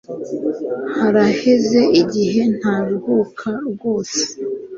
[0.97, 4.19] Haraheze igihe ntaruhuka rwose.